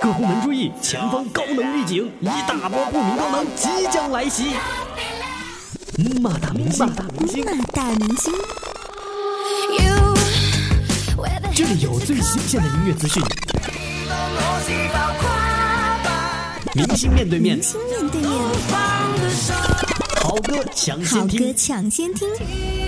[0.00, 4.54] 各部门注意，前方高能预警，一大波不明高能即将来袭。
[6.20, 8.32] 马大明星，大明星，大明星，
[11.54, 13.22] 这里有最新鲜的音乐资讯。
[16.74, 18.32] 明星面对面，明星面对面，
[20.22, 22.81] 好歌抢先听，好歌抢先听。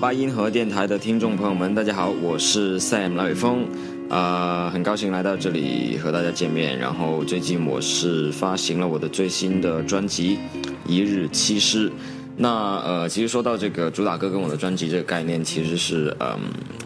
[0.00, 3.66] 八音盒电台的听众朋友们，大家好，我是 Sam 老伟峰，
[4.08, 6.78] 呃，很高兴来到这里和大家见面。
[6.78, 10.38] 然后最近我是发行了我的最新的专辑
[10.86, 11.90] 《一日七诗》。
[12.34, 16.40] 那呃，其实说到这个主打歌跟我的专辑这个概念，其实是嗯，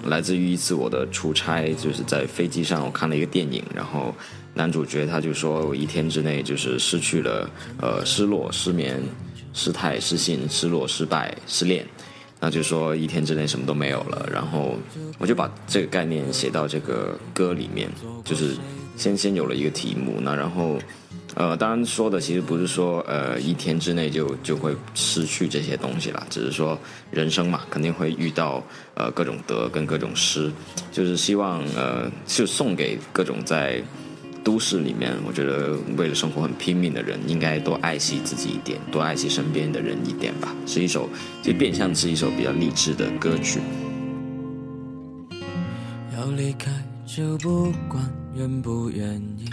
[0.07, 4.13] 来自于一次我的出差，就是在飞机上我看了一个电影，然后
[4.55, 7.49] 男主角他就说我一天之内就是失去了
[7.81, 9.01] 呃失落、失眠、
[9.53, 11.87] 失态、失信、失落、失败、失恋。
[12.45, 14.77] 那就说一天之内什么都没有了，然后
[15.17, 17.89] 我就把这个概念写到这个歌里面，
[18.23, 18.55] 就是
[18.99, 20.79] 先先有了一个题目，那然后，
[21.37, 26.79] 呃，当然说的其实不是说呃一天之内就就会失去这些东西啦，只是说
[27.11, 30.53] 人生嘛，肯定会遇到呃各种得跟各种失，
[30.93, 33.83] 就是希望呃就送给各种在。
[34.45, 40.55] 都市里面，我觉得为了生活很拼命的人，应该多爱惜自己一点，多爱惜身边的人一点吧。
[40.67, 41.09] 是一首，
[41.43, 43.59] 其实变相是一首比较励志的歌曲。
[46.15, 46.71] 要离开
[47.07, 48.05] 就不管
[48.37, 49.49] 愿不愿意，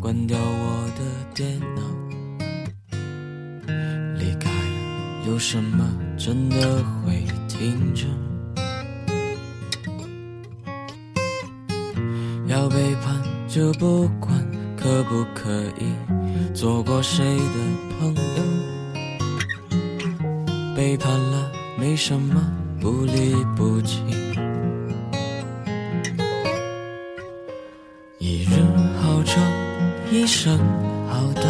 [0.00, 1.82] 关掉我的电脑。
[4.18, 4.50] 离开
[5.26, 5.86] 有什么
[6.16, 8.06] 真的会停止？
[12.48, 13.33] 要背叛。
[13.54, 14.34] 就不管
[14.76, 15.94] 可不可以
[16.52, 17.54] 做过谁的
[18.00, 18.42] 朋友，
[20.74, 22.42] 背叛了没什么
[22.80, 24.02] 不离不弃。
[28.18, 28.56] 一日
[29.00, 29.40] 好长，
[30.10, 30.58] 一生
[31.08, 31.46] 好短，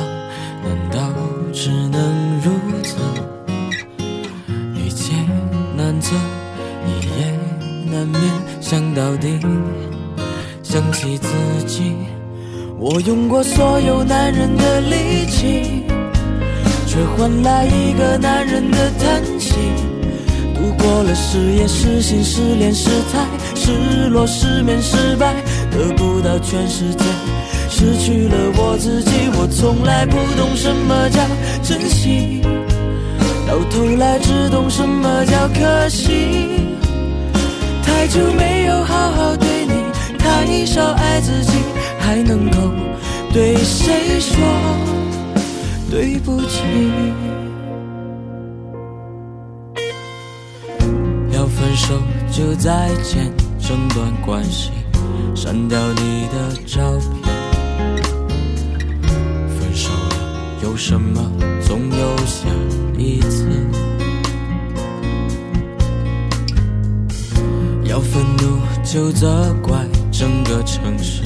[0.63, 1.11] 难道
[1.55, 2.51] 只能如
[2.83, 2.99] 此？
[4.75, 5.15] 一劫
[5.75, 6.15] 难测，
[6.87, 7.33] 一夜
[7.91, 8.21] 难眠，
[8.61, 9.41] 想到底。
[10.95, 11.29] 起自
[11.67, 11.93] 己，
[12.79, 15.83] 我用过所有男人的力气，
[16.87, 19.55] 却换来一个男人的叹息。
[20.55, 25.35] 度过了失业、失信、失恋、失态、失落、失眠、失败，
[25.71, 27.05] 得不到全世界，
[27.69, 29.11] 失去了我自己。
[29.37, 31.21] 我从来不懂什么叫
[31.61, 32.41] 珍惜，
[33.49, 36.71] 到头来只懂什么叫可惜。
[37.83, 39.64] 太久没有好好对。
[40.25, 41.53] 太少爱自己，
[42.01, 42.57] 还能够
[43.33, 44.35] 对谁说
[45.91, 46.63] 对不起？
[51.31, 52.01] 要分手
[52.33, 53.31] 就再见，
[53.61, 54.71] 整段关系，
[55.35, 56.81] 删掉你的照
[57.23, 57.35] 片。
[59.47, 60.17] 分手了
[60.63, 61.21] 有什么？
[61.61, 62.49] 总有下
[62.97, 63.47] 一次。
[67.85, 69.79] 要愤怒就责怪。
[70.17, 71.23] 整个城市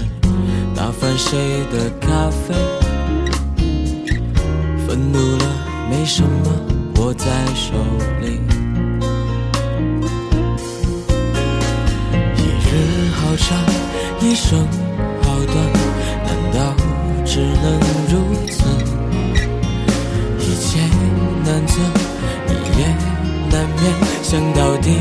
[0.75, 1.39] 打翻谁
[1.71, 2.55] 的咖啡？
[4.87, 5.45] 愤怒了
[5.91, 6.51] 没什么
[6.97, 7.75] 握在手
[8.23, 8.41] 里。
[12.35, 13.59] 一日好长，
[14.23, 14.59] 一生
[15.21, 15.55] 好短，
[16.25, 16.75] 难道
[17.27, 17.79] 只能
[18.09, 18.13] 如
[18.47, 18.65] 此？
[20.41, 20.81] 一切
[21.45, 21.79] 难测，
[22.49, 22.87] 一夜
[23.51, 24.97] 难眠，想到底，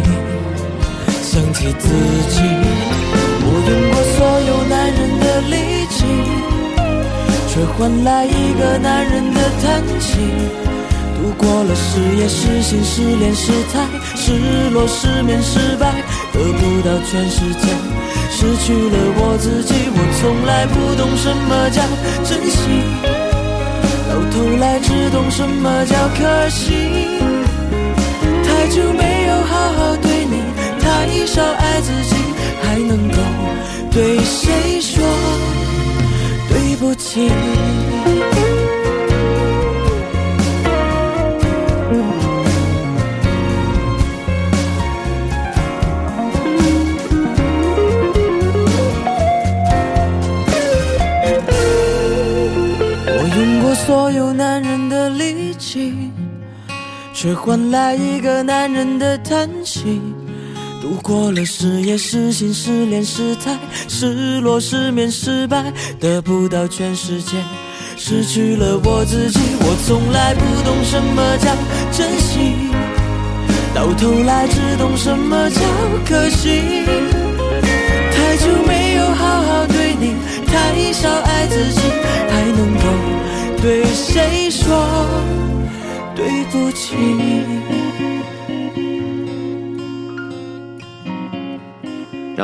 [1.23, 1.87] 想起自
[2.29, 3.26] 己。
[3.49, 4.17] 我用过所
[4.49, 5.55] 有男人的力
[5.87, 6.03] 气，
[7.47, 9.65] 却换来一个男人的叹
[10.01, 10.19] 息。
[11.17, 17.65] 度过了失业、失信、失恋、失态、失落、失眠、失败，得不到全世界，
[18.29, 19.73] 失去了我自己。
[19.95, 21.81] 我从来不懂什么叫
[22.23, 22.59] 珍惜，
[24.07, 27.17] 到头来只懂什么叫可惜。
[28.45, 30.43] 太久没有好好对你，
[30.79, 32.36] 太少爱自己。
[32.61, 33.17] 还能够
[33.91, 35.03] 对谁说
[36.49, 37.29] 对不起？
[53.09, 55.93] 我用过所有男人的力气，
[57.13, 60.01] 却换来一个男人的叹息。
[60.87, 63.57] 度过了失业、失心、失恋、失态、
[63.89, 67.35] 失落、失眠、失败，得不到全世界，
[67.97, 69.37] 失去了我自己。
[69.59, 71.53] 我从来不懂什么叫
[71.91, 72.69] 珍惜，
[73.75, 75.59] 到头来只懂什么叫
[76.05, 76.61] 可惜。
[78.13, 80.15] 太久没有好好对你，
[80.47, 81.81] 太少爱自己，
[82.29, 85.05] 还能够对谁说
[86.15, 86.95] 对不起？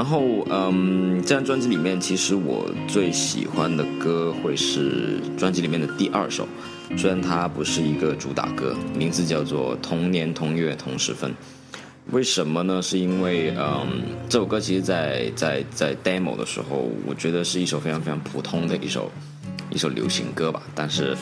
[0.04, 6.46] 然后，嗯，这张专辑里面，其实我最喜欢的歌会是专辑里面的第二首，
[6.98, 11.32] 虽然它不是一个主打歌，名字叫做《同年同月同时分》。
[12.12, 12.82] 为什么呢？
[12.82, 19.10] 是因为，嗯，这首歌其实，在在在 demo 的时候，我觉得是一首非常非常普通的一首
[19.72, 20.62] 一首流行歌吧。
[20.76, 21.16] 但是，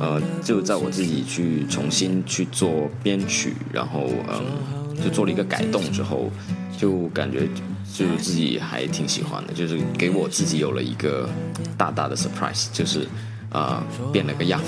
[0.00, 6.30] 呃，就在我自己去重新去做编曲，然后，嗯，就做了一个改动之后，
[6.78, 7.48] 就感觉。
[7.92, 11.28] 就是自己还挺喜欢的，就是给我自己有了一个
[11.76, 13.06] 大大的 surprise，就是
[13.50, 13.82] 啊
[14.12, 14.60] 变了个样，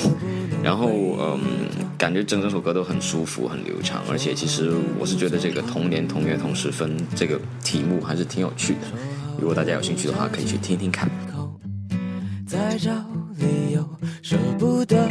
[0.63, 0.89] 然后
[1.19, 1.41] 嗯
[1.99, 8.81] 感觉整整首歌都很舒服很流畅，而且其实我是觉得这个同年同月同时分这个题目还是挺有趣的，
[9.39, 11.09] 如果大家有兴趣的话可以去听听看。
[12.47, 12.91] 在找
[13.37, 13.89] 理由
[14.23, 15.09] 舍不得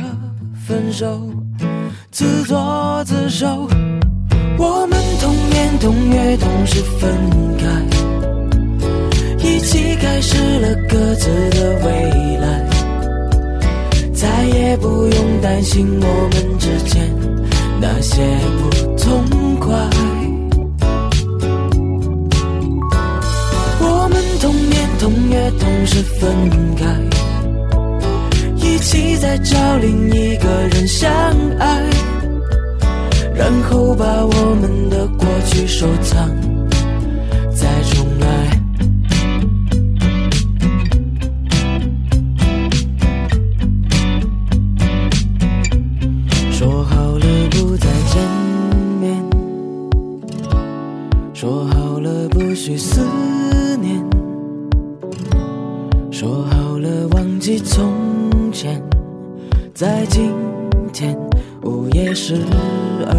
[0.67, 1.31] 分手，
[2.11, 3.69] 自作自受。
[4.59, 7.09] 我们同年同月同时分
[7.57, 7.65] 开。
[9.41, 12.67] 一起开始了各自的未来，
[14.13, 17.09] 再也不用担心我们之间
[17.79, 18.21] 那些
[18.57, 19.69] 不痛快。
[23.81, 26.29] 我们同年同月同时分
[26.75, 26.83] 开，
[28.57, 31.09] 一起再找另一个人相
[31.59, 31.81] 爱，
[33.39, 36.29] 然后把我们的过去收藏
[37.55, 38.61] 再重来
[46.51, 48.21] 说好了不再见
[48.99, 49.29] 面
[51.33, 52.99] 说好了不许思
[53.77, 54.05] 念
[56.11, 58.83] 说好了忘记从前
[59.73, 60.29] 在今
[60.91, 61.17] 天
[61.63, 62.35] 午夜十
[63.07, 63.18] 二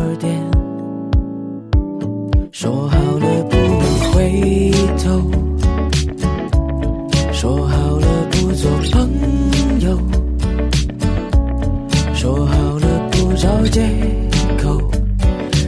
[14.59, 14.91] 口，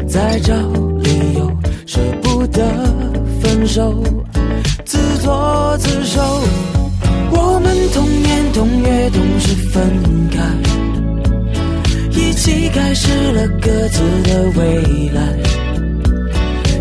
[0.08, 0.54] 再找
[1.02, 1.50] 理由，
[1.86, 2.62] 舍不得
[3.40, 4.02] 分手，
[4.84, 6.20] 自作自受。
[7.30, 9.82] 我们同年同月同时分
[10.30, 10.42] 开。
[12.10, 15.20] 一起开始了各自的未来，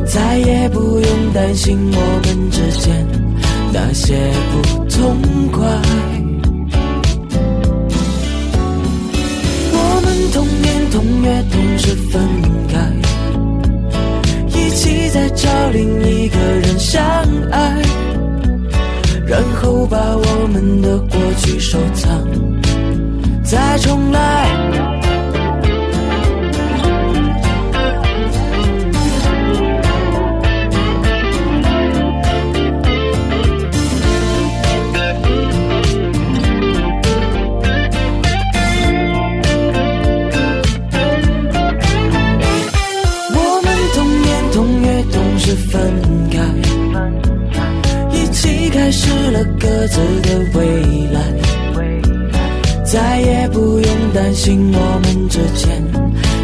[0.06, 3.06] 再也不用担心我们之间
[3.72, 4.16] 那些
[4.52, 5.18] 不痛
[5.52, 6.11] 快。
[11.78, 12.22] 是分
[12.68, 12.80] 开，
[14.48, 17.02] 一起再找另一个人相
[17.52, 17.82] 爱，
[19.26, 22.28] 然后把我们的过去收藏，
[23.44, 25.11] 再重来。
[54.42, 55.84] 用担心我们之间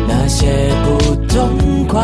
[0.07, 0.45] 那些
[0.83, 1.99] 不痛快。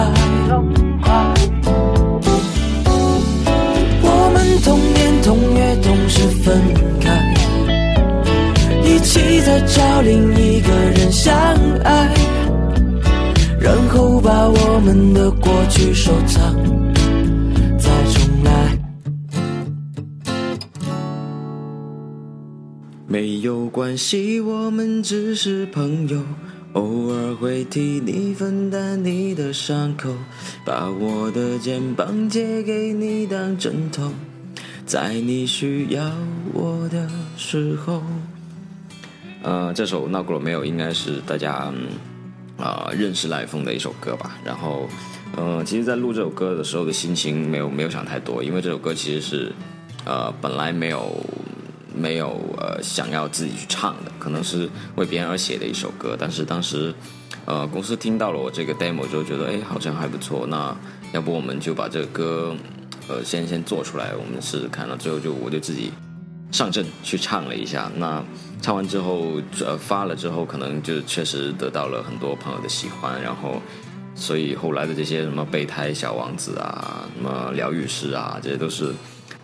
[4.01, 6.59] 我们同年同月同时分
[6.99, 7.33] 开，
[8.83, 11.33] 一起再找另一个人相
[11.83, 12.09] 爱，
[13.59, 16.55] 然后把我们的过去收藏。
[17.77, 18.72] 再重来
[23.13, 26.19] 没有关系，我们只是朋友，
[26.71, 30.09] 偶尔会替你分担你的伤口，
[30.65, 34.11] 把我的肩膀借给你当枕头，
[34.87, 36.11] 在你需要
[36.53, 38.01] 我的时候。
[39.43, 40.65] 呃，这首闹过了没有？
[40.65, 41.71] 应该是大家
[42.57, 44.39] 啊认识赖风的一首歌吧。
[44.43, 44.89] 然后，
[45.37, 49.51] 嗯，其实，在录这首歌的时候的心情没有没有想太多，因为这首歌其实是
[50.03, 51.23] 呃本来没有。
[51.95, 56.17] 没有呃想要自己去唱的，可能是为别人而写的一首歌。
[56.19, 56.93] 但是当时，
[57.45, 60.75] 呃，公司听到了我这个 demo 之后，觉得哎好像还不错，那
[61.13, 62.55] 要不我们就把这个歌
[63.07, 64.97] 呃先先做出来，我们试试看了。
[64.97, 65.91] 最后就我就自己
[66.51, 67.91] 上阵去唱了一下。
[67.97, 68.23] 那
[68.61, 73.21] 唱完之后，呃发了之后，可能就确实得到了很多朋友的喜欢。
[73.21, 73.61] 然后，
[74.15, 78.93] 所以后来的这些什么备胎小王子啊，什么疗愈师啊，这些都是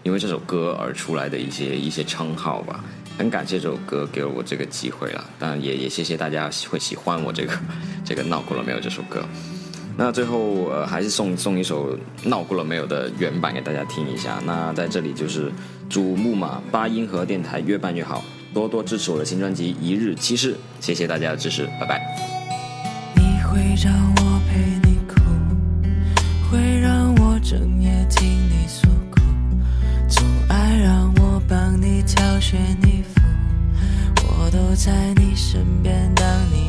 [0.03, 2.83] 因为这首歌而出来的一些一些称号吧。
[3.17, 7.53] 很感谢这首歌给了我这个机会了，当然也也谢谢大家会喜欢我这个
[8.05, 9.23] 这个闹过了没有这首歌。
[9.97, 14.39] 那最后呃还是送送一首闹过了没有的原版给大家听一下。
[14.45, 15.51] 那在这里就是
[15.89, 22.01] 祝木马八音盒电台越办越好，多多支持我的新专辑《一日七事》，谢谢大家的支持，拜拜。
[23.17, 25.19] 你会让我陪你哭，
[26.49, 28.87] 会让我整夜听你诉
[34.79, 36.68] 在你身边当你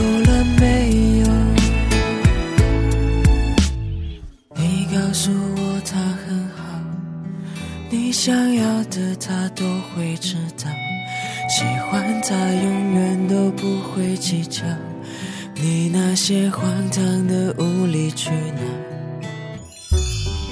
[0.00, 0.64] 够了没
[1.20, 1.26] 有？
[4.56, 6.62] 你告诉我他很好，
[7.90, 10.70] 你想要的他都会知道，
[11.50, 14.62] 喜欢他永远都不会计较，
[15.54, 18.62] 你那些荒唐的无理取闹。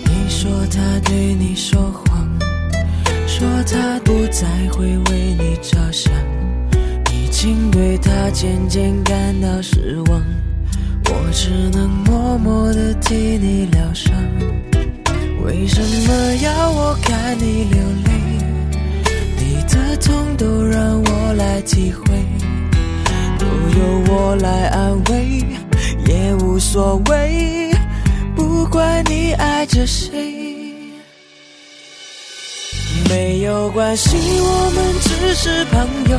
[0.05, 2.29] 你说他对你说谎，
[3.27, 6.13] 说他不再会为你着想，
[7.39, 10.21] 已经对他渐渐感到失望。
[11.05, 14.13] 我只能默默地替你疗伤。
[15.45, 18.11] 为什么要我看你流泪？
[19.37, 22.07] 你的痛都让我来体会，
[23.39, 25.47] 都由我来安慰，
[26.09, 27.71] 也无所谓。
[28.35, 30.37] 不管你爱着谁。
[33.09, 36.19] 没有关系，我们只是朋友，